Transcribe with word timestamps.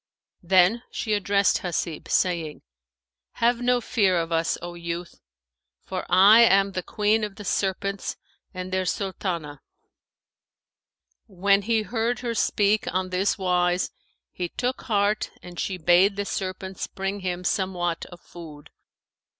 Then 0.41 0.81
she 0.89 1.13
addressed 1.13 1.59
Hasib, 1.59 2.07
saying, 2.09 2.63
"Have 3.33 3.61
no 3.61 3.79
fear 3.79 4.17
of 4.17 4.31
us, 4.31 4.57
O 4.59 4.73
youth; 4.73 5.21
for 5.79 6.07
I 6.09 6.39
am 6.41 6.71
the 6.71 6.81
Queen 6.81 7.23
of 7.23 7.35
the 7.35 7.45
Serpents 7.45 8.17
and 8.51 8.71
their 8.71 8.85
Sultαnah." 8.87 9.59
When 11.27 11.61
he 11.61 11.83
heard 11.83 12.21
her 12.21 12.33
speak 12.33 12.91
on 12.91 13.11
this 13.11 13.37
wise, 13.37 13.91
he 14.31 14.49
took 14.49 14.81
heart 14.81 15.29
and 15.43 15.59
she 15.59 15.77
bade 15.77 16.15
the 16.15 16.25
serpents 16.25 16.87
bring 16.87 17.19
him 17.19 17.43
somewhat 17.43 18.07
of 18.07 18.21
food. 18.21 18.71